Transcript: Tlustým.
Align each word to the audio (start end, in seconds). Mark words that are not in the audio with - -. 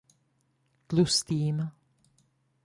Tlustým. 0.87 1.57